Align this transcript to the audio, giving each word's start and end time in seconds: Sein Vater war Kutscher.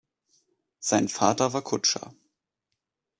Sein 0.79 1.09
Vater 1.09 1.53
war 1.53 1.61
Kutscher. 1.61 2.15